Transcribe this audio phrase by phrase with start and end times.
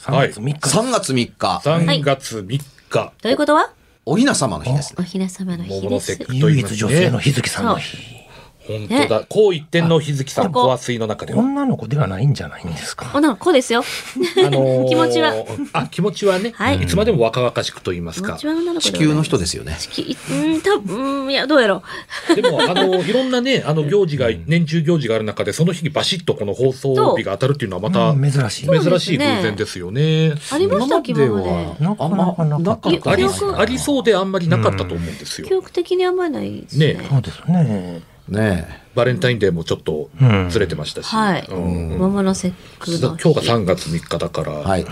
[0.00, 0.52] 3月3日。
[0.54, 1.60] 3月3日。
[1.62, 3.70] 3月3日、ということは？
[4.06, 6.18] おひな様の日ですおねひな様の日桃です。
[6.30, 7.22] 唯一女性のね。
[7.22, 8.19] 日月さんの日。
[8.78, 9.24] 本当だ。
[9.28, 11.40] こう一点の日月さん、小水の中では。
[11.40, 13.10] 女の子ではないんじゃないんですか？
[13.14, 13.82] 女の子ですよ。
[14.44, 15.34] あのー 気持ちは。
[15.72, 18.38] あ、気持ちはね、はいいつまでも若々しくと言いますか
[18.80, 21.82] 地球の人ですよね地球、うん、多分、うんいや、どうやろ
[22.34, 28.66] でも、あの、 いろんなね、あの行事が、年中行事がある中で、その日にバシッとこの放送日が当たるっていうのはまた、うん珍しい。
[28.66, 30.28] 珍しい偶然ですよね。
[30.28, 30.38] う。
[30.52, 31.50] ありましたっけ、今まで。
[31.80, 33.10] なかなかなかった。
[33.60, 35.54] ありそうであんまりなかったと思うんですよ記。
[35.54, 36.94] 憶的にあんまりないですね。
[36.94, 38.02] ねそうですね。
[38.30, 41.06] ねバレンタインデーもちょっとうんずれてましたし。
[41.14, 41.46] はい。
[41.48, 43.22] うん桃の節句の日。
[43.22, 44.52] 今日が3月3日だから。
[44.52, 44.86] えはい、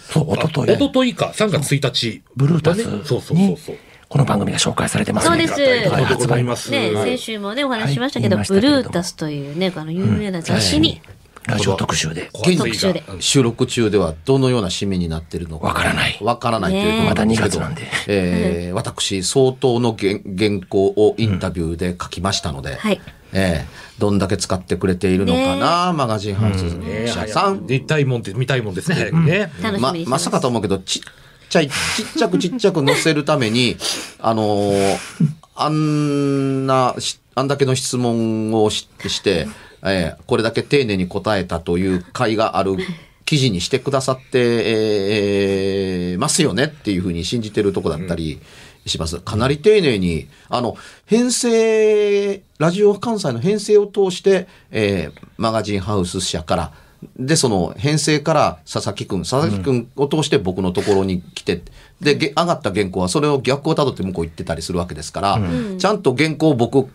[0.00, 0.86] そう、おとといあ一。
[0.86, 2.22] 昨日か、3月1日。
[2.36, 3.76] ブルータスそうそうそうにそう。
[4.08, 5.46] この番組が紹介されてますね。
[5.46, 6.70] そうですありがたいことでございます。
[6.70, 11.00] ね、はい先週もね、お話ししましたけど、はいけれどもブルータスというね、あの有名な雑誌に、
[11.46, 12.28] ラジオ特集で。
[12.32, 13.14] 小水特集でが。
[13.14, 13.22] うん。
[13.22, 15.68] 収録中ではどのような締めになってるのか。
[15.68, 16.18] わからない。
[16.20, 17.82] わからないというとまだ2月なんで。
[18.06, 23.00] えー私相当の原原稿をインタビューで書きましたので、はい。
[23.32, 29.50] えーどんだけ使ってくれているのかな、マガジンハウスね社さん、見たいもんって見たいもんですね、早くね。
[29.80, 31.02] ままさかと思うけどちっ
[31.48, 31.74] ちゃいちっ
[32.16, 33.76] ちゃくちっちゃく載せるために
[34.20, 34.98] あのー
[35.60, 39.48] あんなしあんだけの質問をしして、
[39.84, 42.76] えーこれだけ丁寧に答えたという回がある
[43.24, 44.38] 記事にしてくださって、
[46.12, 48.40] えーますよねっていうふうに信じてるとこだったり
[48.86, 49.20] します。
[49.20, 56.72] かなり丁寧に、あの、編成、ラジオ関西の編成を通して、えーマガジンハウス社から、
[57.16, 61.62] で、その編成から佐々木くん、佐々木くんを通して僕のところに来て、
[62.00, 65.40] で、げ上がった原稿はそれを逆をたどって向こう行ってたりするわけですから、
[65.78, 66.88] ちゃんと原稿を僕こ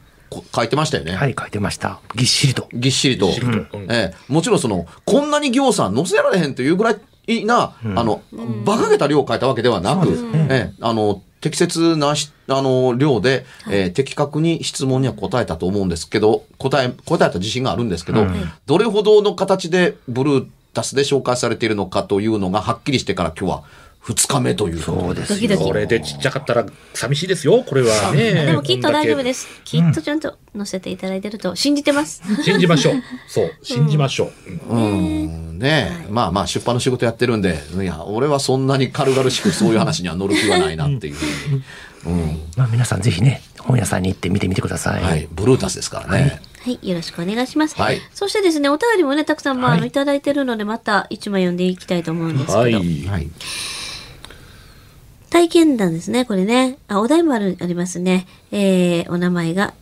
[0.56, 1.14] 書いてましたよね。
[1.14, 2.00] はい、書いてました。
[2.16, 2.68] ぎっしりと。
[2.74, 3.28] ぎっしりと。
[3.28, 3.78] りと。
[3.78, 3.92] うん。
[3.92, 4.16] ええ。
[4.28, 6.96] もちろんその、こんなに行さん載せられへんというぐら
[7.28, 10.10] いな、あの、馬鹿げた量を書いたわけではなく、
[10.50, 10.74] ええ。
[10.82, 18.26] あの、適切なしあの量で、えー的確に質問には答えたと思うんですけど、答え、答えた自信があるんですけど、
[18.66, 23.64] どれほどの形でブルータスで紹介されているのかというのがはっきりしてから今日は
[24.06, 28.46] 2日目というそうですこれでちっちゃかったら寂しいですよ、これはね。
[28.46, 29.24] でもきっと大丈夫す。
[29.24, 29.48] です。
[29.64, 32.22] きっとちゃんと載せていただいてると信じてます。
[32.44, 32.96] 信じましょう。
[33.28, 34.32] そう、信じましょ
[34.70, 34.76] う。
[34.76, 41.64] うんうんねえ、まあまあ出版の仕事やってるんで、いや、俺はそんなに軽々しくそういう話には乗る気はないなっていうふうに。
[42.06, 42.40] うん。
[42.58, 45.02] まあ皆さんぜひね、本屋さんに行って見てみてください。
[45.02, 46.42] はい、ブルータスですからね。
[46.64, 47.76] はい、よろしくお願いします。
[47.80, 52.74] はいそしてですね、お便りもね、たくさん、まあ、はいあのいただいてるので、また一枚読んでいきたいと思うんですけど、はい。
[52.74, 53.30] はい。
[55.34, 56.78] 体験談ですね、これね。
[56.88, 58.28] あ、お題もある、ありますね。
[58.52, 59.74] えー、お名前が、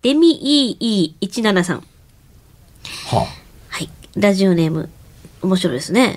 [0.00, 0.78] デミ
[1.20, 1.84] EE17 さん。
[3.10, 3.26] は
[3.68, 3.90] はい。
[4.16, 4.88] ラジオネーム、
[5.42, 6.16] 面白いですね。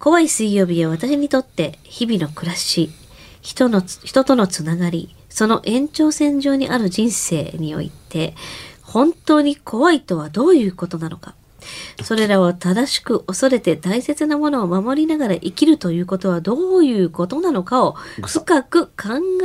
[0.00, 2.90] 怖い水曜日は私にとって日々の暮らし、
[3.42, 8.34] 人のつ、人とのつながり、その延長線上にある人生において、
[8.82, 11.36] 本当に怖いとはどういうことなのか。
[12.02, 17.94] それらを正しく恐れて大切なものを守りながら生きるということはどういうことなのかを
[18.26, 18.92] 深く考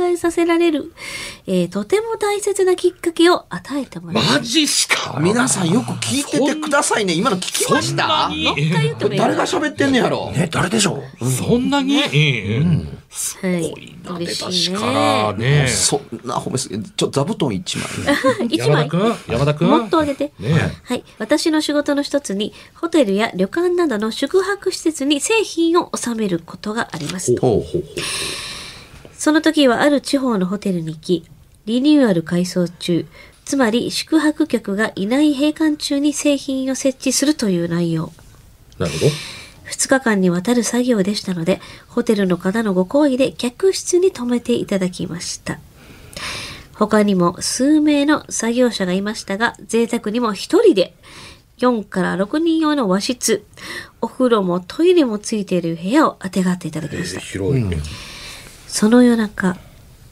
[0.00, 0.92] えさせられる、
[1.46, 4.34] えーとても大切なきっかけを与えてもらいます。
[4.34, 5.18] マジっすか？
[5.20, 7.14] 皆さんよく聞いててくださいね。
[7.14, 8.28] 今の聞きました？
[8.28, 8.44] そんなに。
[8.44, 10.30] もう一回言ってもいい誰が喋ってんねやろ？
[10.30, 11.30] ね、誰でしょう？
[11.30, 12.62] そんなに、え
[13.42, 13.96] えはい。
[14.02, 15.62] な出嬉しいだしからね。
[15.62, 15.68] ね。
[15.68, 16.82] そんな褒めすぎ。
[16.82, 17.86] ちょ、座布団一枚。
[18.48, 19.16] 一枚山田くん？
[19.28, 19.68] 山田くん？
[19.68, 20.32] もっとあげて。
[20.38, 21.04] ねはい。
[21.18, 27.38] 私の仕事の一つに、ホテルや旅館などの宿泊施設に製品を収めることがあります。
[27.38, 27.84] ほうほう
[29.12, 31.24] その時はある地方のホテルに行き、
[31.66, 33.06] リニューアル改装中、
[33.44, 38.10] つまり宿泊客がいない閉館中に製品を設置するという内容。
[38.78, 39.06] なるほど。
[39.66, 45.58] 2日間にわたる作業でしたので、ホテルの方のご好意で客室に泊めていただきました。
[46.74, 50.94] 他にも数名の作業者がいましたが、贅沢にも1人で
[51.58, 53.44] 4から6人用の和室、
[54.00, 57.20] お風呂もトイレもついている部屋をあてがっていただきました。
[57.20, 57.64] 広い。
[58.66, 59.56] その夜中、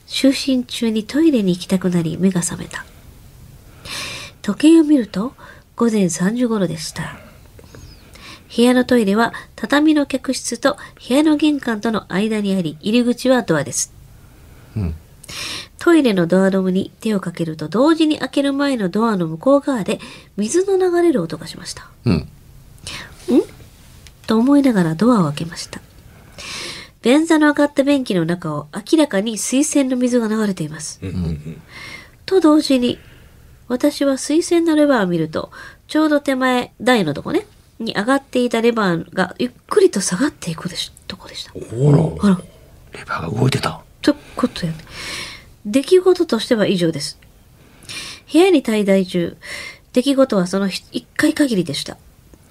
[0.06, 2.84] 就寝中にトイレに行きたくなり目が覚めた。
[4.42, 5.34] 時計を見ると
[5.76, 7.18] 午前3時頃でした。
[8.54, 10.76] 部屋のトイレは畳の客室と
[11.08, 13.92] 部屋の玄関との間にあり、入り口はドアです。
[15.78, 19.98] トイレのドアノブに手をかけると同時に開ける前のドアの向こう側で
[20.36, 21.88] 水の流れる音がしました。
[22.04, 22.28] うん。
[24.26, 25.80] と思いながらドアを開けました。
[27.02, 31.00] 便座の上がった便器の中を明らかに水洗の水が流れています。
[32.26, 32.98] と同時に、
[33.68, 35.50] 私は水洗のレバーを見ると、
[35.88, 37.46] ちょうど手前、台のとこね、
[37.80, 41.52] に上がっていたレバーがゆっくりと下がっていくでしとこでした。
[41.52, 42.32] ほら。
[42.32, 42.40] あら、
[42.92, 43.82] レバーが動いてた。
[44.02, 44.78] ということやね。
[45.66, 47.18] 出来事としては以上です。
[48.32, 49.36] 部屋に滞在中、
[49.92, 51.96] 出来事はその一回限りでした。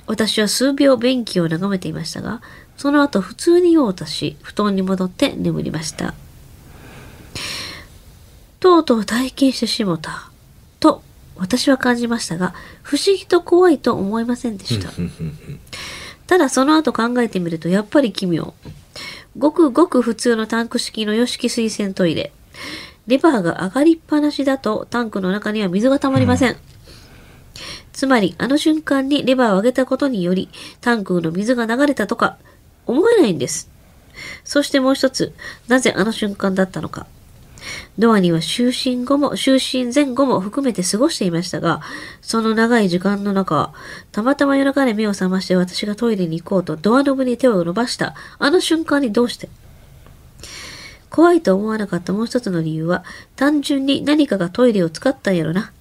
[0.07, 2.41] 私は数秒便器を眺めていましたが、
[2.77, 6.15] その後普通に用を足し、布団に戻って眠りました。
[8.59, 10.29] とうとう体験してしもた。
[10.79, 11.03] と、
[11.39, 12.53] 私は感じましたが、
[12.83, 14.89] 不思議と怖いと思いませんでした。
[16.27, 18.53] ただその後考えてみるとやっぱり奇妙。
[19.37, 22.31] ごくごく普通のタンク式の洋式水洗トイレ。
[23.07, 26.57] レバーが上がりっぱなしだとタンクの中には水が溜まりません。
[27.93, 30.49] つまりあの瞬間にレバーを上げたことにより
[30.81, 32.37] タンクの水が流れたとか
[32.85, 33.69] 思えないんです。
[34.43, 35.33] そしてもう一つ、
[35.67, 37.07] なぜあの瞬間だったのか。
[37.97, 41.81] ドアには就寝後も、就寝前後も含めて過ごしていましたが、
[42.21, 43.73] その長い時間の中、
[44.11, 49.49] たまたま夜中に目を覚まして私がトイレに行こうとドアノブに手を伸ばした、あの瞬間にどうして？
[51.09, 53.03] 怖いと思わなかったもう一つの理由は、
[53.35, 55.71] 単純に何かがトイレを使ったんやろな。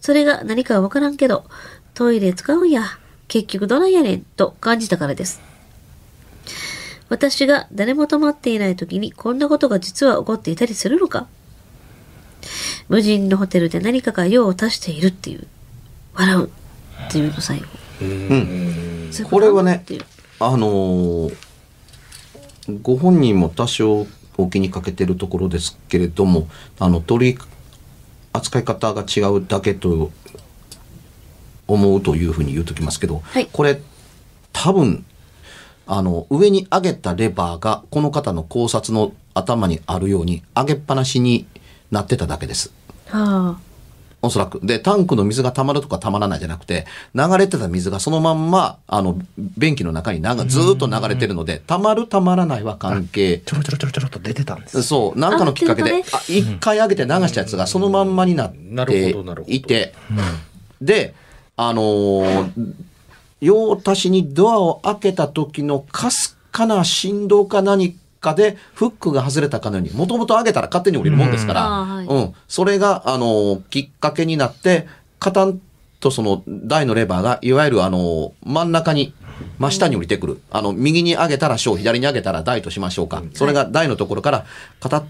[0.00, 1.44] それが何かはわからんけど、
[1.94, 2.84] トイレ使うんや。
[3.28, 5.40] 結局どないやねん、と感じたからです。
[7.08, 11.26] 私が誰も泊まっていない時にこんなことが実は起こっていたりするのか？
[12.88, 15.46] 無人のホテルで何かが用を足しているっていう。
[16.14, 17.66] 笑うっていうの最後。
[18.02, 19.08] うん。
[19.12, 19.84] そうこれはね
[20.40, 21.36] あのー
[22.80, 24.06] ご本人も多少
[24.38, 26.46] お気にかけてるところですけれども、
[26.78, 27.38] あの、取り
[28.32, 30.12] 扱い方が違うだけと
[31.66, 33.80] 思うというふうに言うときますけど、はいこれ
[34.52, 35.04] 多分、
[35.94, 41.44] あの、上に上げたレバーがこの方の考察の頭にあるように上げっぱなしに
[41.90, 42.72] なってただけです。
[43.08, 43.60] はあ。
[44.22, 44.58] おそらく。
[44.64, 49.18] で、タンクの水が溜まるとか溜まらないじゃなくて、流れてた水がそのまんま、あの、
[49.58, 53.42] 便器の中にずーっと流れてるので、溜まる溜まらないは関係。
[53.44, 54.82] ちょろちょろちょろちょろっと出てたんです。
[54.82, 59.92] そう、なんかのきっかけで、ああ、一回上げて流したやつがそのまんまになっなるてほどなるほどいて、
[60.80, 61.14] で、
[61.58, 62.74] あのー
[63.42, 72.06] 用足しにドアを開けた時のかすかな振動か何かでフックが外れたかのように、もともと上げたら勝手に降りるもんですから、うん。
[72.06, 74.86] うん、それが、あのーきっかけになって、
[75.18, 75.60] カタン
[75.98, 79.12] とその台のレバーが、いわゆるあのー真ん中に、
[79.58, 80.40] 真下に降りてくる。
[80.52, 83.24] あの、右に上げたら小、左に上げたら台としましょうか。
[83.34, 84.46] それが台のところから、
[84.78, 85.02] カタッ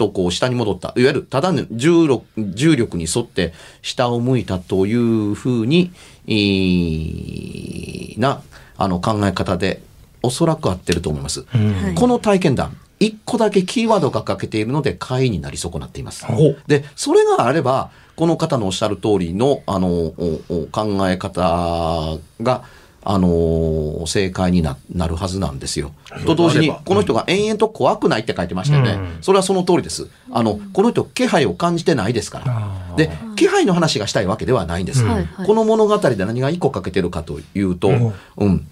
[0.00, 0.94] とこう下に戻った。
[0.96, 3.52] いわゆる、ただの重力重力に沿って
[3.82, 5.92] 下を向いたというふうに、
[6.26, 8.40] えーな、
[8.78, 9.82] あの考え方で、
[10.22, 11.44] おそらく合ってると思います。
[11.48, 16.24] はいこの体験談、一個だけキーワードが欠けているので、会員になり損なっています。
[16.66, 22.64] で、それがあれば、この方のおっしゃる通りの、あの、おお考え方が、
[23.12, 25.90] あの正解にななるはずなんですよ。
[26.26, 28.92] と同時にこの人が延々と怖くないって書いてましたよね。
[28.92, 30.06] うんそれはその通りです。
[30.30, 32.96] あの、この人、気配を感じてないですから。
[32.96, 35.04] で、気配の話がしたいわけではないんです。
[35.44, 38.66] この物語で何が一個かけてるかというと、うんうん、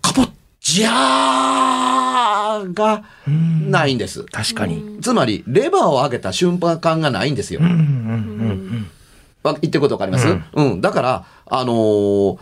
[0.00, 0.30] カポッ
[0.60, 4.22] ジャーがないんです。
[4.24, 5.00] 確かに。
[5.02, 7.60] つまり、レバーを上げた瞬間がないんですよ。
[7.60, 8.90] うんうんうん
[9.42, 12.38] わ言ってることわかります、ううんん、だから、あのー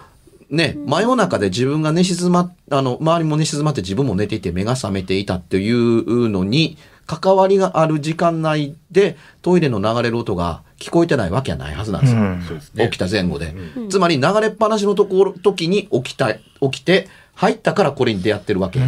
[0.51, 12.21] ね、真夜中で自分が寝静ま、あの、周りも寝静まって自分も寝ていて目が覚めていたっていうのに、関わりがある時間内でトイレの流れる音が聞こえてないわけはないはずなんですよ。
[12.21, 12.91] うん。
[12.91, 13.55] 起きた前後で。
[13.89, 16.41] つまり流れっぱなしのところ、時に起きた、起
[16.73, 18.81] きて、入ったからこれに出会ってるわけ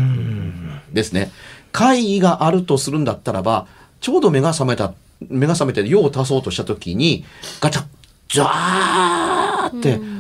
[0.93, 1.31] ですね。
[1.73, 3.67] 会議があるとするんだったらば、
[4.01, 4.93] ちょうど目が覚めた、
[5.29, 7.25] 目が覚めて用を足そうとした時に、
[7.61, 7.85] ガチャッ、
[8.29, 10.20] ジャーって、え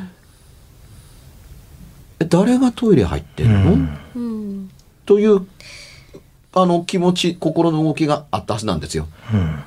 [2.26, 3.72] 誰がトイレ入ってんの、
[4.16, 4.70] うん。
[5.06, 5.46] という、
[6.52, 9.08] あの気持ち、心の動きがあったはずなんですよ。
[9.32, 9.64] うん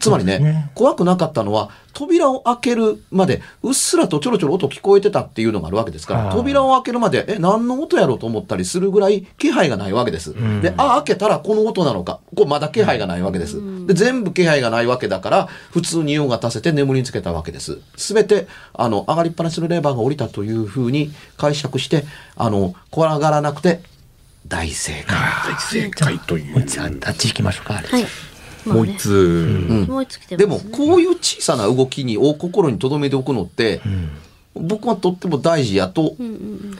[0.00, 10.30] つまりねね怖くなかったのは、扉を開けるまで、うっすらとちょろちょろ音聞こえてたっていうのがあるわけですから、扉を開けるまで、え、何の音やろうと思ったりするぐらい気配がないわけです。
[10.30, 12.20] んで、あ、開けたらこの音なのか。
[12.34, 13.60] これまだ気配がないわけです。
[13.86, 17.78] で、全部気配がないわけだから、普通に用が足せて眠りにつけたわけです。
[17.96, 22.04] すべて、あの、上がりっぱなしのレバーが降りたというふうに解釈して、
[22.36, 23.82] あの、怖がらなくて、
[24.46, 25.18] 大正解。
[25.52, 26.52] 大正解という。
[26.52, 27.76] もう一つああっち行きましょうか。
[27.76, 28.06] あれはい。
[28.66, 29.10] もう一つ。
[29.10, 29.86] うん。
[29.86, 30.76] もう一つ来てでも、ますね。
[30.76, 33.80] こういう小さな動きに、を心に留めておくのって、
[34.54, 36.78] 僕はとっても大事やとうんうん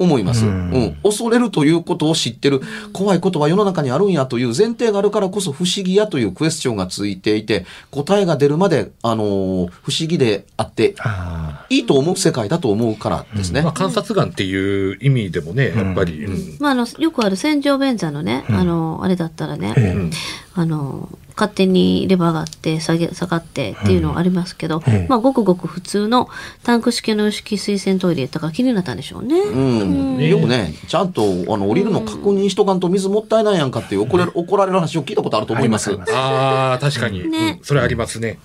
[0.00, 0.46] 思います。
[0.46, 0.70] ううん。
[0.72, 0.96] ん。
[1.02, 2.62] 恐れるということを知ってる、
[2.94, 13.60] 怖いことは世の中にあるんやという前提があるからこそ不思議やというクエスチョンがついていて、答えが出るまで、あのー不思議であって、あいいと思う世界だと思うからですね。
[13.60, 16.56] まあ、観察眼っていう意味でもね、やっぱり、うん。
[16.60, 19.80] まあ、あの、よくある戦場便座のね、あの、あれだったらね、え。
[19.92, 20.10] うん
[20.54, 26.28] あの、勝手にレバーがあって、下げ、下がってっていうのはありますけど、ええまあ、ごくごく普通の
[26.64, 29.38] タンク式の式水洗トイレだから気になったんでしょうね。
[29.40, 31.24] うん、よくね、ちゃんとあ
[31.56, 35.90] の降りるの確認しとかんと水もったいないやんかっていう怒られる怒られる話を聞いたことあると思います。
[35.90, 38.38] ありますああ、確かに、ねうんそれありますね。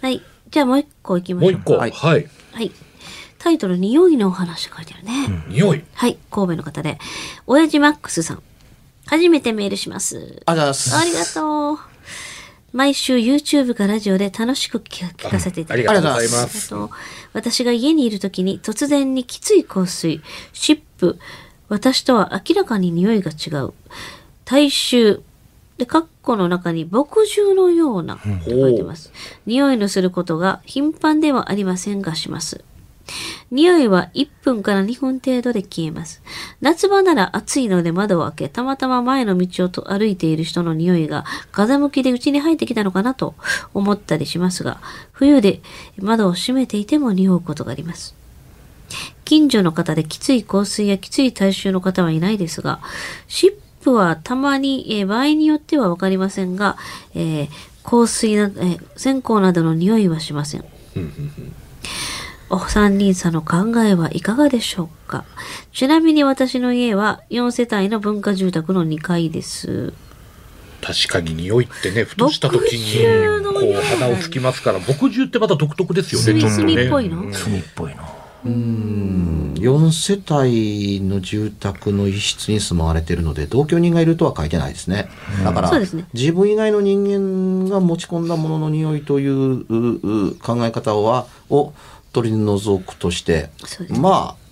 [0.00, 0.20] はい。
[0.50, 1.52] じゃあもう一個いきましょう。
[1.52, 1.72] もう一個。
[1.74, 1.94] ははいい。
[1.94, 2.70] はい。
[3.38, 5.44] タイトル、匂いのお話書いてあるね。
[5.48, 5.84] 匂い。
[5.94, 6.18] はい。
[6.30, 6.98] 神戸の方で、
[7.46, 8.42] 親父マックスさん。
[9.06, 10.42] 初めてメールします。
[10.46, 11.78] あ、じゃあ、すありがとう。
[12.72, 16.86] 毎週 YouTube かラジオで楽しく聞かせていただきありがとうございありがとうございま。
[16.86, 16.96] ます
[17.34, 21.18] 私が家にいる時に突然にきつい香水、湿布、
[21.68, 23.74] 私とは明らかに匂いが違う。
[24.44, 25.22] 体臭、
[25.78, 29.12] で、カッコの中に墨汁のような、と書いてます。
[29.46, 32.64] 匂いのすることが頻繁ではありませんがします。
[33.52, 36.22] 匂いは1分から2分程度で消えます。
[36.62, 43.34] 夏場なら暑いので窓を開け、たまたま前の道をと歩いている人の匂いが風向きで家に入ってきたのかなと
[43.74, 44.80] 思ったりしますが、
[45.12, 45.60] 冬で
[45.98, 48.14] 窓を閉めていても匂うことがあります。
[49.26, 52.80] 近所の方できつい香水やきつい体臭の方はいないですが、
[53.28, 56.78] 湿布はたまに、えー場合によってはわかりませんが、
[57.14, 57.48] えー
[57.84, 60.64] 香水な、えー線香などの匂いはしません。
[62.54, 65.24] お三人さんの考えはいかがでしょうか？
[65.72, 69.94] ちなみに私の家は4世帯の文化住宅の2階です。
[70.82, 76.74] 確かに匂いってね、ふとした時に、こう、鼻をつきますから、墨汁ってまた独特ですよね、炭ちょっとね。
[76.74, 77.22] 炭っぽいの？
[77.22, 77.32] うん。
[77.32, 78.02] 炭っぽいな。
[78.44, 85.08] 4世帯の住宅の一室に住まわれているので同居人がいるとは書いてないですね。
[85.42, 86.04] だから、そうですね。
[86.12, 91.72] 自分以外の人間が持ち込んだものの匂いといううう考え方はを
[92.12, 93.50] 取り除くとして
[94.00, 94.42] まあ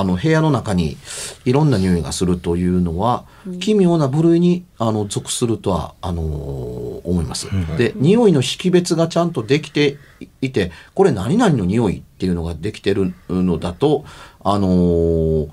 [0.00, 0.98] あの部屋の中に
[1.46, 3.24] いろんな匂いがするというのは、
[3.58, 7.48] 奇妙な部類にあの属するとはあのー思います。
[7.78, 9.96] で匂いの識別がちゃんとできて
[10.42, 14.04] いてこれ何々の匂いっていうのができてるのだと
[14.44, 15.48] あのー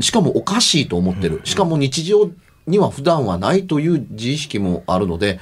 [0.00, 1.42] しかもおかしいと思ってる。
[1.44, 2.30] しかも日常
[2.66, 5.38] には普段はないという自意識もあるので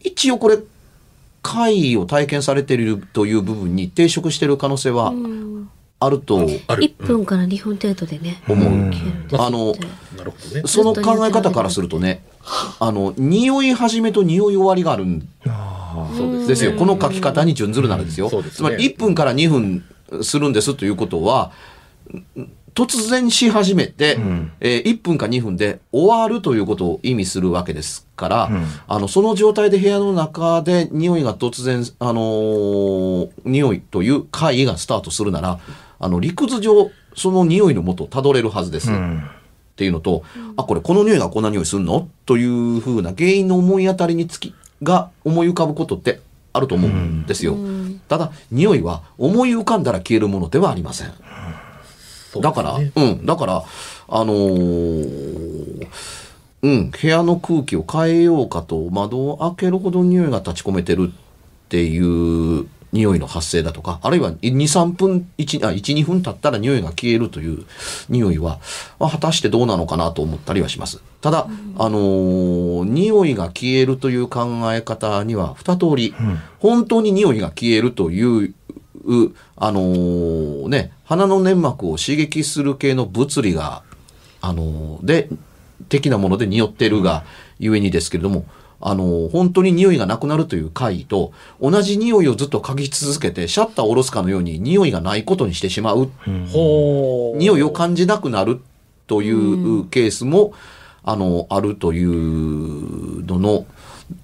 [0.00, 0.58] 一応これ
[1.44, 5.12] 怪異を体験されているという部分に抵触している可能性は
[6.00, 6.82] あるとある。
[6.82, 8.42] 1分から2分程度でね。
[8.48, 8.90] 思う。
[9.38, 9.74] あの
[10.16, 10.62] なるほどね。
[10.64, 12.24] その考え方からするとね、
[12.80, 15.28] あの、匂い始めと匂い終わりがあるん
[16.46, 16.72] ですよ。
[16.72, 18.30] この書き方に準ずるならですよ。
[18.50, 19.84] つまり1分から2分
[20.22, 21.52] するんですということは、
[22.74, 24.16] 突然し始めて、
[24.60, 28.50] えー1分か2分で終わるということを意味するわけですから、
[28.88, 35.60] あの、その状態で部屋の中で匂いが突然、あのー匂いという会議がスタートするなら、
[36.00, 38.90] あの、理屈上、その匂いの元をたどれるはずです。
[38.90, 40.22] っていうのと、
[40.56, 46.20] あ、これこの匂いがこんな匂いするのというふうな原因の思い当たりにつきが思い浮かぶことって
[46.52, 47.56] あると思うんですよ。
[48.08, 51.12] ただ匂いは思い浮かんだら消えるものではありません。
[52.40, 53.64] だから、うん、だから、
[54.08, 55.88] あのー
[56.62, 67.66] うん、部屋の空気を変えようかと窓を開けるほど匂いが立ち込めてるっていう匂いの発生だとか、あるいは2、3分、1、あ、1、2分経ったら匂いが消えるという
[68.08, 68.60] 匂いは、
[69.00, 71.02] まあ、果たしてどうなのかなと思ったりはします。
[71.20, 76.14] ただ、あのー匂いが消えるという考え方には2通り、
[76.60, 78.54] 本当に匂いが消えるというう
[79.56, 83.82] あのーね、鼻の粘膜を刺激する系の物理が、
[84.40, 85.28] あのーで、
[85.88, 87.24] 的なもので匂ってるが
[87.58, 88.46] ゆえにですけれども、
[88.80, 96.10] あのー本当に匂いがなくなるという回と、同じ匂いをずっと嗅ぎ続けて、シャッターを下ろすかのように匂いがないことにしてしまう、
[96.52, 97.38] ほう。
[97.38, 98.60] 匂いを感じなくなる
[99.06, 100.52] というケースも、
[101.02, 103.66] あの、あるというのの、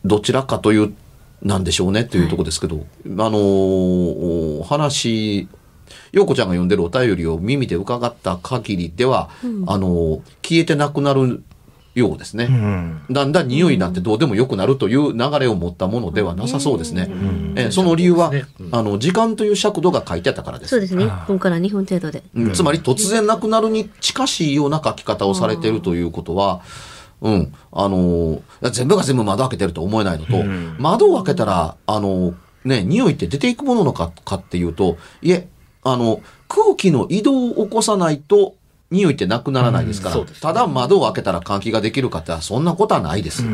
[0.04, 0.94] どちらかという、
[1.42, 5.48] なんでしょうねというところですけど、あの、話、
[6.12, 9.30] 陽子ちゃんが読んでるお便りを耳で伺った限りでは、
[9.66, 11.42] あの、消えてなくなる
[11.94, 12.44] ようですね。
[12.44, 13.02] うん。
[13.10, 17.10] だんだん匂いなんてどうでもよくなるという流れを持ったものではなさそうですね。
[17.56, 18.32] えその理由は、
[18.70, 20.80] あの、時間という尺度が書いてあったからですそう。
[20.80, 21.06] ですね。
[21.06, 22.22] 1分から2分程度で。
[22.34, 26.60] うんつまり突然なくなるに近しいような書き方をされているということは、
[27.22, 30.76] うん、あの全部が全部窓開けてると思えないのと、ん。
[30.78, 32.34] 窓を開けたら、あのー
[32.64, 35.48] ね、匂いって出ていくもののかかっていうと、いえ、
[35.82, 38.54] あの、空気の移動を起こさないと、
[38.90, 40.26] 匂いってなくならないですから、うん。
[40.26, 40.32] ね。
[40.40, 43.44] ただ窓を開けたら換気ができるかってそんなことはないです。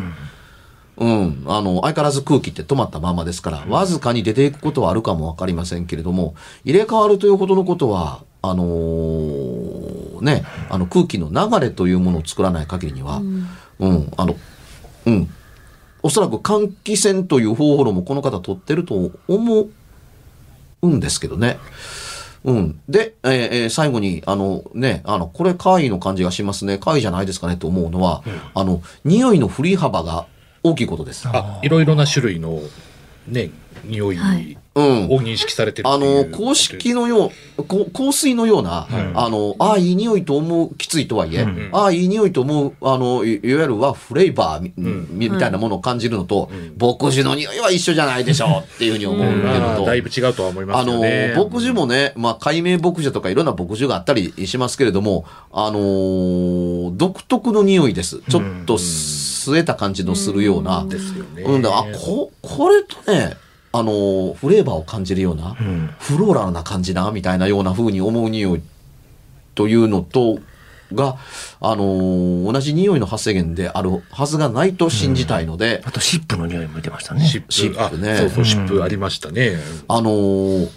[0.99, 1.45] うん。
[1.47, 13.19] あの、相変わらず空気って止まったままですから、わずかに出ていくことはあるかもわかりませんけれども、入れ替わるというほどのことは、あのーね、あの空気の流れというものを作らない限りには、
[13.79, 14.37] うん、あの、
[15.07, 15.29] うん。
[16.03, 19.67] おそらく換気扇という方法論もこの方取ってると思
[20.83, 21.59] うんですけどね。
[22.45, 22.81] うん。
[22.89, 26.79] で、えーえー最後に、あのね、あの、これ怪異の感じがしますね。
[26.79, 28.23] 怪異じゃないですかねと思うのは、
[28.55, 30.27] あの、匂いの振り幅が
[30.63, 31.29] 大きいことです。
[31.29, 32.61] あ、いろいろな種類の、
[33.27, 33.51] ね、
[33.85, 35.07] 匂いをはいうん。
[35.09, 58.21] 認識されてるあの、公式のよう、こ香水のような、あの、ああ、いい匂いと思う、きついとはいえ、うんああ、いい匂いと思う、あの、いいわゆるはフレーバーみ,、んみたいなものを感じるのと、牧樹の匂いは一緒じゃないでしょうっていうふうに思うけまどだいぶ違うとは思いまあのすよね。、牧樹もね、まあ、解明牧樹とかいろんな牧樹があったりしますけれども、あのー独特の匂いです。
[58.29, 60.85] ちょっと据えた感じのするような。
[60.89, 61.43] ですよね。
[61.43, 63.37] うんだ、あ、こ、これとね、
[63.79, 68.63] あのーフレーバーを感じるような、んフローラルな感じな、みたいなような風に思う匂い
[69.55, 70.39] というのと、
[70.95, 71.17] が、
[71.61, 77.27] あのー同じ匂いの発生源であるはずがないと信じたいので、あと、シップの匂いも出ましたね。
[77.27, 79.57] シップ、シップねあそうそう、シップありましたね。
[79.89, 80.69] あのー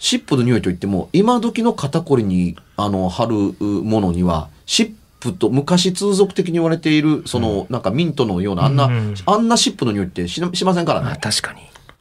[0.00, 11.18] シップの匂いといっても、今時の肩こりに、あの、貼るものには、シップと昔通俗的に言われている、その、なんかミントのような、あんな、うんあんなシップの匂いってしなしませんからあね。
[11.20, 11.60] 確かに。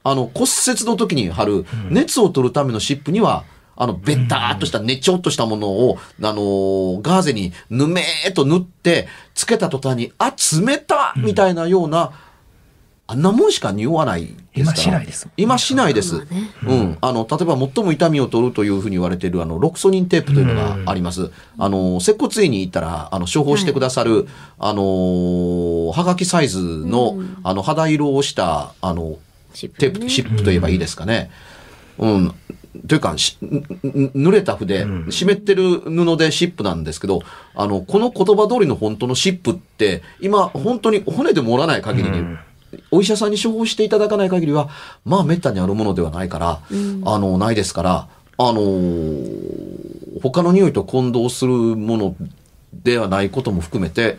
[0.10, 3.44] あの、骨折の時に貼る、熱を取るためのシップには、
[3.76, 10.34] あの、べったーっとした、ねちょっとしたものを、あのーガーゼにぬめーっと塗って、つけた途端に、あ、
[10.66, 12.12] 冷たみたいなような、
[13.10, 14.64] あんなもんしか匂わないですから。
[14.64, 16.28] 今しないです今しないです。
[16.66, 16.98] うん。
[17.00, 21.32] あの、例えば最も痛みを取るというふうに言われている、あの、ロクソニンテープというのがあります。
[21.58, 24.28] あの、接骨院に行ったら、あの、処方してくださる、
[24.60, 29.20] あのー、はがきサイズの、あの、肌色をした、あの、
[29.58, 31.32] シップねテープ、シップと言えばいいですかね。
[31.98, 32.34] うん。
[32.88, 37.22] というか、濡れた筆、湿ってる布でシップなんですけど、
[37.56, 42.24] あの、この言葉通りの本当のシップって、今、本当に骨で盛らない限りに、
[42.92, 44.70] お医者さんに処方していただかない限りは、
[45.06, 46.62] まあ、滅多にあるものではないから、
[47.06, 52.16] あの、ないですから、あのー他の匂いと混同するもの
[52.74, 54.18] ではないことも含めて、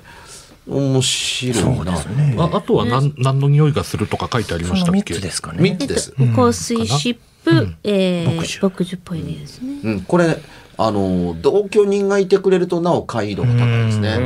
[0.68, 1.74] 面白いな。
[1.74, 2.36] そうですね。
[2.38, 5.14] ああとは何何の匂いがするとか書いてあり3ましたっけ？
[5.14, 5.62] つですかね。
[5.62, 6.12] 3つです。
[6.36, 9.80] 香水、シップ、えー、牧樹っぽいですね。
[9.82, 10.36] うん、これ、
[10.76, 14.18] あの、同居人がいてくれるとなお解度が高いですね。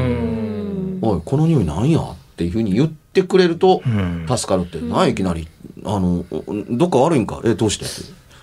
[1.01, 5.49] おい、この匂いなんやっていうふうに言ってくれるとん助かるって、な、いきなり、
[5.85, 6.25] あの、
[6.71, 7.41] どっか悪いんか？
[7.45, 7.95] え、どうしてって？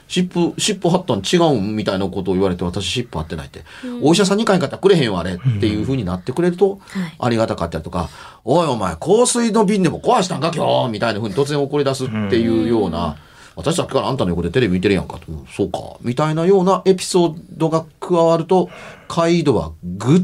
[0.09, 3.63] 湿布、湿布貼ったん違うんみたいなことを言われて、私湿布貼ってないって。
[4.01, 8.09] お医者さんに買い方くれへんわ、あれっていうふうになってくれるとはい、ありがたかったりとか、
[8.43, 13.17] おいお前、香水の瓶でも壊したんか今日みたいなふうに突然怒り出すっていうような、
[13.55, 15.31] 私さっきからあんたの横でテレビ見てるやんかと。
[15.31, 15.79] うんそうか。
[16.01, 18.69] みたいなようなエピソードが加わると、
[19.07, 20.21] 解度はぐっ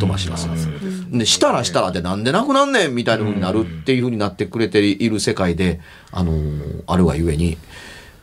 [0.00, 0.48] と増します。
[1.10, 5.80] で、したらしたらでなんでなくなんねんみたいな風になるっていう風になってくれている世界で、
[6.10, 7.58] あのーあるがゆえに、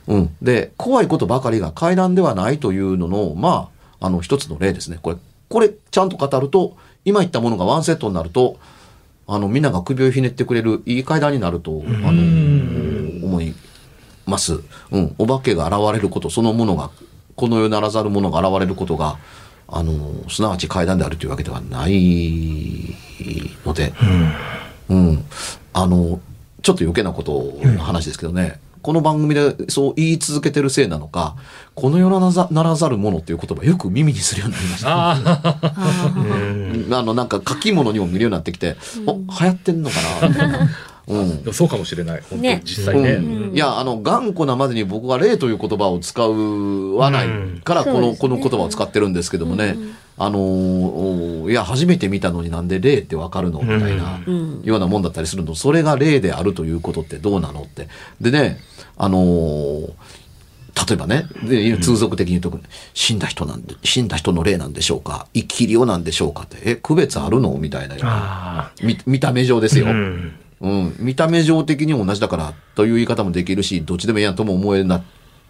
[0.07, 0.35] うん。
[0.41, 4.99] で、怖いことばかりが階段ではないというのの、まあ、あの、一つの例ですね。
[5.01, 5.17] これ、
[5.49, 8.57] これ、ちゃんと語ると、今言ったものがワンセットになると、
[9.27, 13.55] あの、みんなが首をひねってくれるいい階段になると、あの、思い
[14.25, 14.61] ます。
[14.91, 15.15] うん。
[15.17, 16.91] お化けが現れることそのものが、
[17.35, 19.17] この世ならざるものが現れることが、
[19.67, 22.95] あの、すなわち階段であるというわけではない
[23.65, 23.93] ので、
[24.89, 25.25] うん。
[25.73, 26.19] あの、
[26.61, 31.37] ちょっと余計なことの話ですけどね、この番組でそう言い続けてるせいなのか、
[31.73, 35.11] この世ならざならざるものっていう言葉よく耳にするようになりました。
[35.13, 35.15] あ
[37.01, 38.75] の、なんか書き物にも見るようになってきて、
[39.07, 40.69] お、流行ってんのかなみたいな
[41.07, 42.21] うんでもそうかもしれない。
[42.21, 43.11] 本当にね実際ね。
[43.13, 47.27] うんいや、あの、頑固なまでに僕は霊という言葉を使わない
[47.63, 49.77] から、この、この言葉を使ってるんですけどもね、
[50.17, 54.19] あのー、いや、初めて見たのになんで霊ってわかるのみたいな、
[54.63, 57.87] ようなもんだったりするの、それが霊であるということってどうなのって。
[58.19, 58.59] でね、
[58.97, 59.91] あのー
[60.89, 62.59] 例えばね、で通俗的に言うと、
[62.93, 65.25] 死んだ人なんで、死んだ人の霊なんでしょうか？
[65.33, 67.57] 生き量なんでしょうかって、え、区別あるの？
[67.57, 67.95] みたいな。
[68.03, 69.87] あ見見た目上ですよ。
[69.87, 69.91] あ。
[69.91, 70.33] うん。
[70.61, 75.03] うん、見た目上的にも同じだからという言い方もできるし、どっちでもいいやんとも思えなっ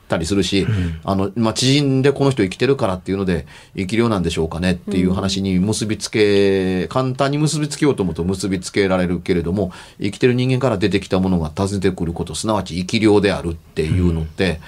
[0.07, 0.65] たりするし、
[1.03, 14.59] あの、まあ、知人でこの人生きてるからっていうので、生き量なんでしょうかねっていう話に結びつけ、簡単に結びつけようと思うと結びつけられるけれども、生きてる人間から出てきたものが訪ねてくること、すなわち生き量であるっていうのって、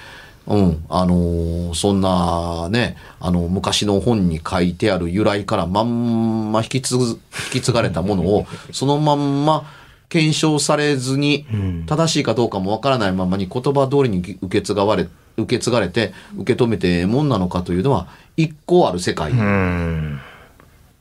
[0.46, 7.18] うん、あのーそんなね、あの、昔の本に書いてある由来からまんま引き継ぐ、引
[7.52, 9.70] き継がれたものを、そのまんま
[10.08, 11.46] 検証されずに、
[11.86, 20.20] 正しいかどうかもわからないままに言葉通りに受け継がれ、受け継がれて、受け止めてええもんなのかというのは、一個ある世界うん。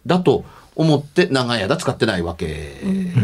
[0.05, 2.75] だと思って長い間使ってないわけ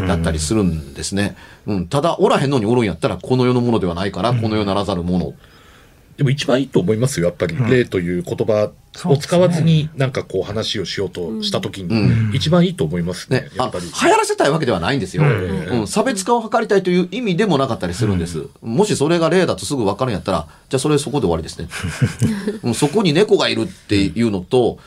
[0.06, 1.36] だったりするんですね。
[1.66, 5.34] うん、ただ、おらへんのにおるんやったら、この世のものではないから、この世ならざるもの。
[6.16, 7.56] でも一番いいと思いますよ、やっぱり。
[7.56, 8.70] 霊という言葉
[9.04, 13.86] を使わずになんかこう話をしようとしたときに、一番いいと思いますねやっぱり。
[13.86, 15.80] 流行らせたいわけではないんですよ、ん。
[15.80, 15.86] うん。
[15.88, 18.46] 差別化を図りたいという意味でもなかったりするんです。
[18.62, 21.68] もしそれが例だとすぐ分かるんやったら、じゃあそれそこで終わりですね。
[22.62, 22.74] うん。
[22.74, 24.78] そこに猫がいるっていうのと、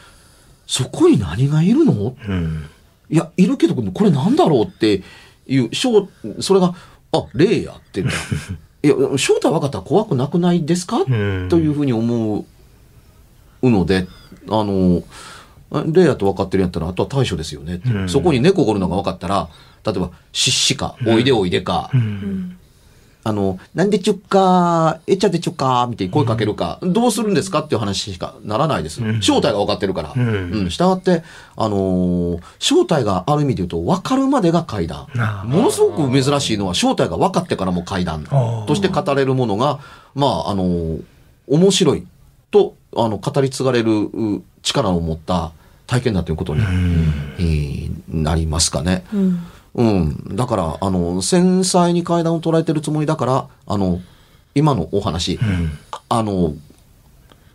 [0.65, 2.15] そこに何がいるの？
[2.27, 2.65] うん。
[3.09, 5.01] いや、いるけど、これなんだろうって
[5.47, 6.07] いう、正
[6.39, 6.75] それが、
[7.13, 8.17] あ、霊やって言った。
[8.17, 10.99] ら、 いや、正体分かったら怖くなくないですか、
[11.45, 11.49] ん。
[11.49, 12.45] というふうに思
[13.61, 14.07] うので、
[14.49, 15.03] あの、
[15.91, 19.49] 霊やと分かってるんやったら、あとは対処ですよねそこに猫がおるのが分かったら、
[19.85, 21.91] 例えば、しっしか、おいでおいでか、
[23.27, 29.01] あの、なんでちゅっか、えっちゃでちゅっか、みたいに声かけるか、どうするんですかっていう話しかならないです。
[29.21, 30.13] 正体が分かってるから。
[30.15, 30.67] うん。
[30.67, 30.71] ん。
[30.71, 31.23] したがって、
[31.57, 35.07] あのー正体がある意味で言うと、分かるまでが階段。
[35.45, 38.23] ものすごく珍しいのは、正体が分かってからも階段。
[38.65, 39.79] として語れるものが、
[40.15, 41.03] まあ、あのー
[41.49, 42.05] 面白い。
[42.49, 45.51] と、あの、語り継がれるう力を持った
[45.85, 49.03] 体験だということに、えーなりますかね。
[49.13, 49.45] うん
[49.77, 50.35] うん。
[50.35, 54.01] だから、あの、繊細に階段を捉えてるつもりだから、あの、
[54.55, 55.39] 今のお話、
[55.91, 56.55] ああの、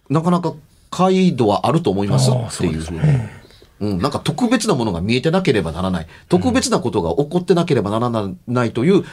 [0.09, 0.55] なかなか
[0.91, 3.43] 解度はあると思いますっていうそうですね
[3.81, 6.07] うん、なんか特別なものが見えてなければならない。
[6.29, 9.05] 特別なことが起こってなければならないという、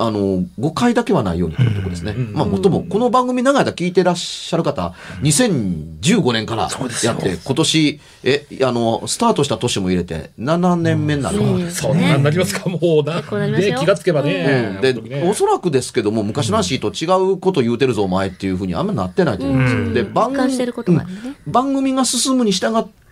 [0.00, 2.14] あの、誤解だけはないようにというところですね。
[2.32, 6.68] まあ、もっとも、この番組長い間聞いてらっしゃる方、2015年から
[7.02, 11.40] やって、今年、え、あの、スタートした年も入れて、7年目になる。
[11.40, 11.70] うん。
[11.72, 13.20] そんなになりますか、もうな。
[13.50, 14.76] で気がつけばね。
[14.76, 20.06] うん、で、おそらくですけども、昔の話と違うこと言うてるぞ、お前っていうふうにあんまなってないと思うんです。
[20.06, 21.36] で、番一貫してることがあるね。
[21.44, 21.52] うん。
[21.52, 23.07] 番組が進むに従って、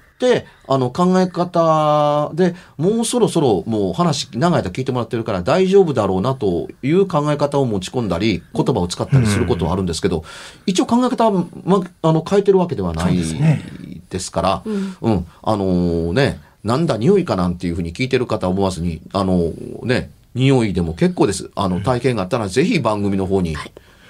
[0.69, 10.25] あの、考え方で、もうそろそろもう話長い間聞いてもらってるから大丈夫だろうなという考え方を持ち込んだり、言葉を使ったりすることはあるんですけど、
[10.65, 13.63] 一応考え方は、ま、あの、変えてるわけではないですね
[14.11, 14.63] ですから、
[15.01, 19.53] うん、あのね、なんだ、匂いかなんていうふうに聞いてる方は思わずに、あの
[19.83, 21.51] ね、匂いでも結構です。
[21.55, 23.57] あの、体験があったら、ぜひ番組の方に、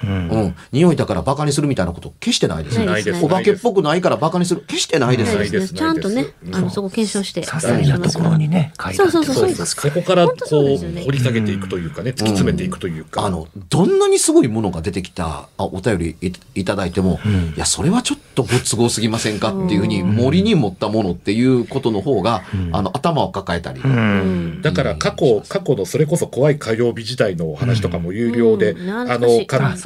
[0.02, 2.86] うん、匂いだからバカにするみたいなこと、決してないですよ。
[2.86, 5.34] ないですお化けっぽくないからバカにする、決してないです。
[5.34, 5.74] ないです。
[5.74, 7.42] ちゃんとねあの、そこ検証して。
[7.42, 9.54] さすがなところにね、そうそうそうそう。
[9.54, 13.24] そうそこからこう掘り下げていくというかね、突き詰めていくというか。
[13.24, 17.18] あの、どんなにすごいものが出てきたあお便りいいただいても、
[17.56, 24.60] いや、それはちょっとご都合すぎませんかっていうふうに、森に持ったものっていうことの方が、あの、頭を抱えたり、うん。
[24.62, 28.90] だから過去、過去のそれこそ怖い火曜日時代のお話とかも有料で、うん。
[28.90, 29.28] あの、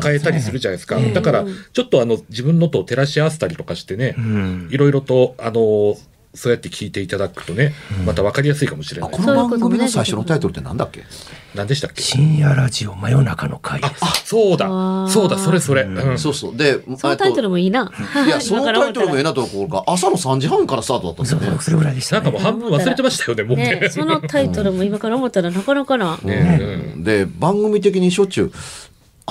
[0.00, 0.98] か変えたりするじゃないですか。
[0.98, 5.96] だから、ちょっとあの、自分のと照らし合わせたりとかしてね、んいろいろと、あの、
[6.32, 7.74] そうやって聞いていただくとね、
[8.06, 9.20] また分かりやすいかもしれないあこ。
[9.22, 11.02] の番組の最初のタイトルってなんだっけ？
[11.56, 12.02] 何でしたっけ？
[12.02, 13.94] 深夜ラジオ真夜中の会です。
[14.00, 14.68] あ、そうだ。
[15.08, 15.82] そうだ、それそれ。
[15.82, 16.56] うんそうそう。
[16.56, 17.54] で、そのタイトルも。
[17.54, 17.92] もいいな。
[18.26, 19.30] いや、 そのタイトルもええな。
[19.30, 21.64] なところか、朝の3時半からスタートだったんですよねそうそう、。
[21.64, 22.22] それぐらいでしたね。
[22.22, 23.80] なんかもう半分忘れてましたよね、もうね。
[23.80, 26.16] ね、そのタイトルも今から思ったらなかなかな。
[26.22, 26.60] ね
[26.94, 28.52] うんで、番組的にしょっちゅう、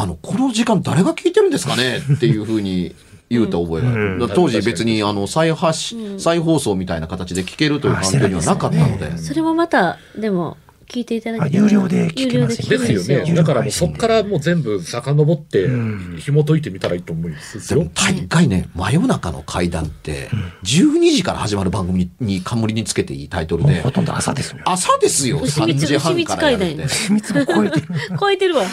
[0.02, 1.98] あの、この時間誰が聞いてるんですかね？
[1.98, 2.96] っていうふうに
[3.30, 4.30] 言うた覚えがある。
[4.34, 9.18] 当時別に、あの、再発し、再放送みたいな形で聞けるという環境にはなかったので。
[9.18, 10.56] それもまた、でも、
[10.90, 13.34] 聞いていただきた有料で聞けますですよね。
[13.36, 17.88] だからもうそっからもう全部遡ってん紐解いてみたらいいと思うんですよ。
[17.94, 20.30] 大概ね、真夜中の階段って、
[20.64, 24.64] 12時から始まる番組に冠につけていいタイトルでほ、とんど朝ですね。
[24.66, 26.88] 朝ですよ、3牛蜜時半からやるって。
[26.88, 27.88] 秘密も超えてる。
[28.20, 28.64] 超えてるわ。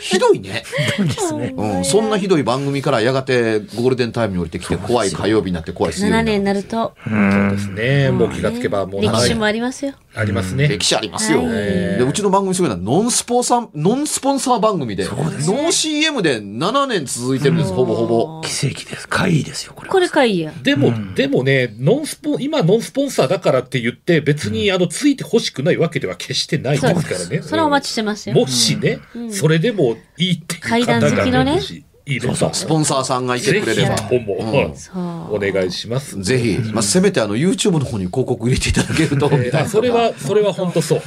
[0.00, 0.62] ひどいね。
[0.98, 1.52] ですね。
[1.56, 6.62] うん、そんなひどい番組からやがてゴールデンタイムに降りてきて、怖い火曜日になって怖い水曜日7に年になる。
[6.62, 8.10] と、そうですね。
[8.12, 9.94] もう気がつけばもう歴史もありますよ。
[10.14, 10.68] ありますね。
[10.68, 11.44] 歴史ありますよ。
[11.44, 18.40] はいで、うちの番組すごいのは、ノンスポンサー、ノンスポンサー番組で、ノー CM で7年続いてるんです、ほぼほぼ。
[18.42, 19.08] 奇跡です。
[19.08, 19.92] 怪異ですよ、これは。
[19.92, 20.52] これかいいや。
[20.62, 27.42] でも、でもね、ノンスポン、今ノンスポンサーだからって言って、別にあの、ついて欲しくないわけでは決してないですからね。
[27.42, 28.34] それはお待ちしてますよ。
[28.34, 28.98] もしね、
[29.30, 33.96] それでもいいっていう方階段好きのねがもしいれば、スポンサーさんがいてくれれば。
[33.96, 35.36] ぜひとも、そう。
[35.36, 36.22] お願いします。
[36.22, 39.60] ぜひ、まあ、せめてあの、YouTube の方に広告入れていただけると、みたいな。
[39.62, 41.00] あそれは、それは本当そう。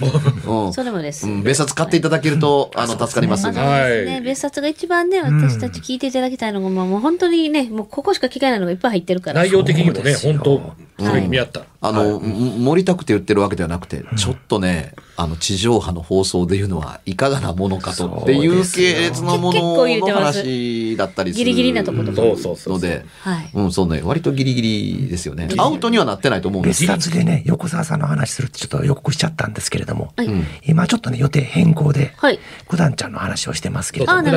[0.66, 1.28] うん、それもです。
[1.28, 3.46] うん、別冊買っていただけると、あの、助かります。
[3.46, 9.42] まずは別冊が一番ね、私たち聞いていただきたいのが、もう本当にね、もうここしか聞かないのがいっぱい入ってるから。
[9.42, 11.62] 内容的にもね、本当それに見合った。
[11.80, 21.46] あの、盛りたくて言ってるわけではなくて、ちょっとね、あの、地上波の放送でいうのは、いかがなものかとっていう系列のも結構言うののてます話だったりする。
[21.46, 23.50] ギリギリなとことかそうそうそうので、はい。
[23.54, 25.50] うん、そうね、割とギリギリですよね。
[25.58, 30.30] アウトにはなってないと思うんです別冊でね、横澤さんの話するってちょっと予告しちゃったんですけれども、はい。
[30.66, 32.40] 今ちょっとね、予定変更で、はい。
[32.70, 34.30] 九段ちゃんの話をしてますけれども、ま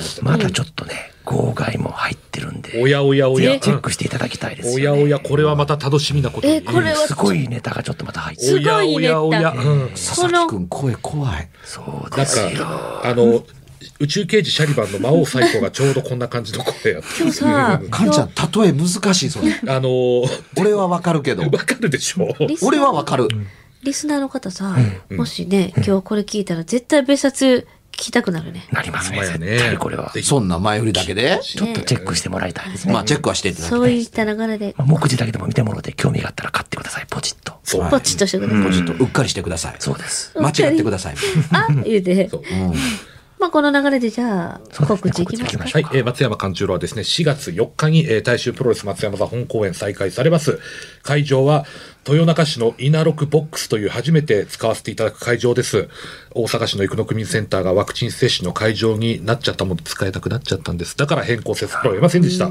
[0.00, 0.30] したね。
[0.30, 3.58] またちょっとね、号外も入ってるんで、おやおやおや。
[3.58, 5.00] チェックしていただきたいですおよ、ね。
[5.00, 6.54] やおや、これはまた楽しみなことに。
[6.54, 8.62] え、これは、すごいネタがちょっとまた入ってする。
[8.62, 9.54] ごいネタおやおやおや。
[9.56, 11.48] うん佐々木くん、声怖い。
[11.64, 12.50] そうですよ。
[12.58, 13.42] か、あの、
[14.00, 19.52] 宇宙刑事シャリバンの魔王最高がちょうどこんな感じの声やって今日さ、 かんちゃん、例え難しい、それ。
[19.66, 20.24] あの、
[20.56, 21.50] 俺はわかるけどわ。
[21.50, 23.28] かるでしょ俺はわかる。
[23.82, 24.76] リスナーの方さ、
[25.10, 28.66] もしね、今日これ聞いたら絶対別冊聞きたくなるね。
[28.72, 30.12] なりますね、絶対これは。
[30.22, 31.38] そんな前売りだけで？
[31.42, 32.92] ちょっとチェックしてもらいたいですね。
[32.94, 34.00] まあ、チェックはしていただきそうたい。
[34.00, 37.52] いった流れで、まあ目次だけでも見てもらって興味があったら買ってください、ポチッと。
[37.62, 37.90] そう。
[37.90, 38.72] ポチッとしてください。
[38.72, 39.76] ちょっとうっかりしてください。
[39.78, 40.32] そうです。
[40.34, 41.14] 間違ってください。
[41.52, 42.42] あ言うてそう。
[43.44, 45.64] まあこの流れでじゃあ、告知いきますか？
[45.64, 50.60] はい、えー松山勘十郎はですね、4月4日に、えー大衆プロレス松山座本公演再開されます。
[51.02, 51.66] 会場は、
[52.08, 55.90] 豊中市の稲六ボックスという初めて使わせていただく会場です。
[56.30, 60.96] 大阪市の生野区民センターがワクチン接種の会場になっちゃったもので使えなくなっちゃったんです。
[60.96, 62.48] だから変更せざるを得ませんでした。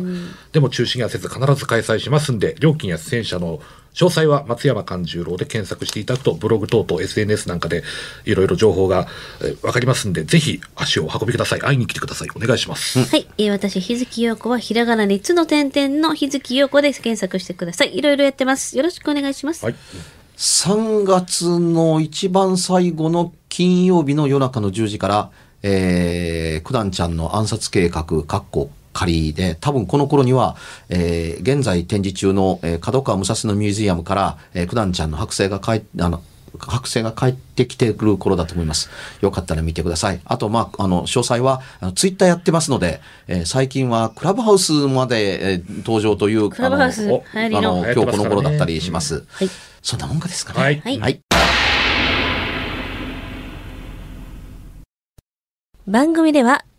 [0.52, 3.60] でも中止にはせず必ず開催しますんで、料金や出演者の
[3.94, 7.84] 詳細は松山勘十郎で検索していただくと、ブログ等々 SNS なんかで
[8.26, 9.08] いろいろ情報が
[9.42, 11.60] えーわかりますんで、ぜひ足をお運びください。
[11.60, 12.28] 会いに来てください。
[12.36, 13.00] お願いします。
[13.00, 13.28] はい。
[13.38, 17.96] えー私、日月陽子はひらがな3つの点々の日月陽子で検索してください。
[17.96, 18.78] いろいろやってます。
[18.78, 19.64] よろしくお願いします。
[19.66, 19.76] はい。
[20.38, 30.56] 3月の一番最後の金曜日の夜中の10時から、えー、九段ちゃんの暗殺計画、かっこ仮で、多分この頃には、
[30.90, 36.22] えー、現在展示中の、えー、角川武蔵野ミュージアムから、えー、九段ちゃんの剥製が帰っあの、
[36.58, 38.90] 剥製が帰ってきてくる頃だと思います。
[39.22, 40.22] よかったら見てください。
[40.26, 47.24] あと、まあ、あの、詳細は、あのツイッターやってますので、えー最近はクラブハウスまで、えー登場という、クラブハウスあの
[47.58, 49.26] あの、今日この頃だったりします。
[49.32, 49.50] はい。
[49.82, 50.60] そんなもんかですかね。
[50.62, 51.20] はいはいはい。
[55.86, 56.64] 番組では、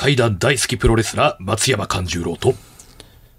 [0.00, 2.54] 怪談大好きプロレスラー松山勘十郎と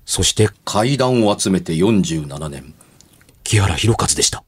[0.06, 2.76] そして、階段を集めて47年。
[3.44, 4.44] 木原博一でした。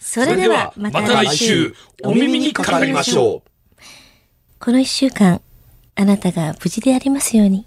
[0.00, 3.82] それではまた来週お耳にかかりましょう
[4.58, 5.42] この一週間
[5.96, 7.66] あなたが無事でありますように